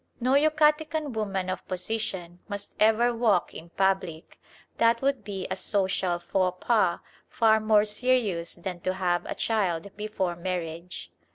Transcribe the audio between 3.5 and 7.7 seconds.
in public: that would be a social faux pas far